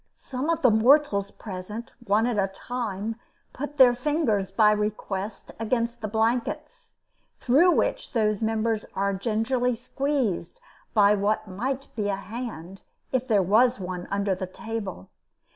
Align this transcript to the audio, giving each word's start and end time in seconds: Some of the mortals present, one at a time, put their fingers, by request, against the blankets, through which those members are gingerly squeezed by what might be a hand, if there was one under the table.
Some 0.15 0.49
of 0.49 0.63
the 0.63 0.71
mortals 0.71 1.29
present, 1.29 1.93
one 2.03 2.25
at 2.25 2.39
a 2.39 2.47
time, 2.51 3.17
put 3.53 3.77
their 3.77 3.93
fingers, 3.93 4.49
by 4.49 4.71
request, 4.71 5.51
against 5.59 6.01
the 6.01 6.07
blankets, 6.07 6.97
through 7.39 7.69
which 7.73 8.11
those 8.11 8.41
members 8.41 8.83
are 8.95 9.13
gingerly 9.13 9.75
squeezed 9.75 10.59
by 10.95 11.13
what 11.13 11.47
might 11.47 11.87
be 11.95 12.09
a 12.09 12.15
hand, 12.15 12.81
if 13.11 13.27
there 13.27 13.43
was 13.43 13.79
one 13.79 14.07
under 14.09 14.33
the 14.33 14.47
table. 14.47 15.07